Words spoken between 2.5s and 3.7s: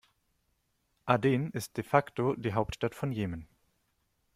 Hauptstadt von Jemen.